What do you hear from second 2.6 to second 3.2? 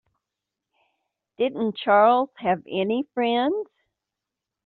any